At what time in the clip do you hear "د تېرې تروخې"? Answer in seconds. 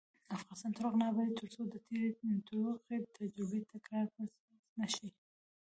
1.67-2.97